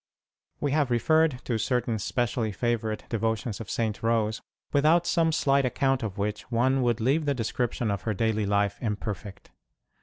[0.67, 4.01] }E have referred to certain specially favourite devotions of St.
[4.01, 4.41] Rose,
[4.73, 8.79] without some slight account of which one would leave the description of her daily life
[8.81, 9.51] imperfect.